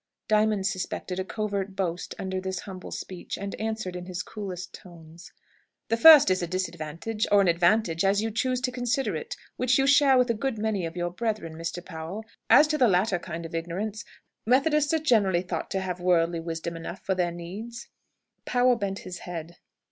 Diamond 0.27 0.65
suspected 0.65 1.19
a 1.19 1.23
covert 1.23 1.75
boast 1.75 2.15
under 2.17 2.41
this 2.41 2.61
humble 2.61 2.89
speech, 2.89 3.37
and 3.37 3.53
answered 3.61 3.95
in 3.95 4.07
his 4.07 4.23
coolest 4.23 4.73
tones, 4.73 5.31
"The 5.89 5.95
first 5.95 6.31
is 6.31 6.41
a 6.41 6.47
disadvantage 6.47 7.27
or 7.31 7.39
an 7.39 7.47
advantage, 7.47 8.03
as 8.03 8.19
you 8.19 8.31
choose 8.31 8.61
to 8.61 8.71
consider 8.71 9.15
it 9.15 9.35
which 9.57 9.77
you 9.77 9.85
share 9.85 10.17
with 10.17 10.31
a 10.31 10.33
good 10.33 10.57
many 10.57 10.87
of 10.87 10.97
your 10.97 11.11
brethren, 11.11 11.53
Mr. 11.53 11.85
Powell. 11.85 12.25
As 12.49 12.65
to 12.69 12.79
the 12.79 12.87
latter 12.87 13.19
kind 13.19 13.45
of 13.45 13.53
ignorance 13.53 14.03
Methodists 14.43 14.91
are 14.91 14.97
generally 14.97 15.43
thought 15.43 15.69
to 15.69 15.81
have 15.81 16.01
worldly 16.01 16.39
wisdom 16.39 16.75
enough 16.75 17.05
for 17.05 17.13
their 17.13 17.31
needs." 17.31 17.87
Powell 18.43 18.77
bent 18.77 18.99
his 19.05 19.19
head. 19.19 19.57